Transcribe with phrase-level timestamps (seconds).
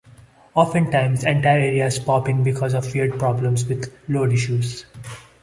[0.55, 4.83] Oftentimes, entire areas pop in because of weird problems with load issues.